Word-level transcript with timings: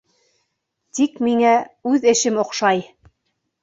Тик 1.01 1.21
миңә... 1.27 1.53
үҙ 1.93 2.11
эшем 2.17 2.45
оҡшай! 2.49 2.87